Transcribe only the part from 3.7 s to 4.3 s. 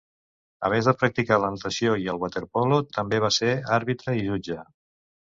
àrbitre i